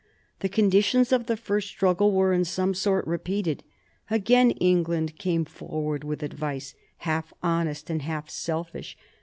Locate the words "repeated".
3.05-3.61